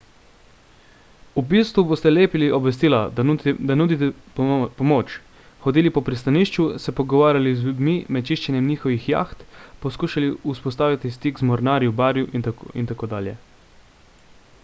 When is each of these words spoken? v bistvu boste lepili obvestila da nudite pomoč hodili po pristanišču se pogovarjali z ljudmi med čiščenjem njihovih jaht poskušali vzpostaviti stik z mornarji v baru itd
v 1.33 1.41
bistvu 1.49 1.81
boste 1.89 2.11
lepili 2.13 2.47
obvestila 2.59 3.01
da 3.19 3.75
nudite 3.81 4.09
pomoč 4.39 5.13
hodili 5.65 5.91
po 5.97 6.03
pristanišču 6.09 6.65
se 6.87 6.95
pogovarjali 7.01 7.53
z 7.61 7.67
ljudmi 7.67 7.95
med 8.17 8.27
čiščenjem 8.31 8.71
njihovih 8.73 9.07
jaht 9.15 9.47
poskušali 9.85 10.33
vzpostaviti 10.55 11.15
stik 11.19 11.43
z 11.45 11.51
mornarji 11.53 11.93
v 11.93 11.97
baru 12.03 12.25
itd 12.41 13.39